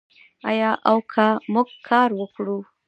[0.49, 2.57] آیا او که موږ کار وکړو؟